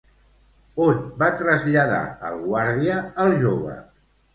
[0.85, 2.03] On va traslladar
[2.33, 3.83] el guàrdia al jove?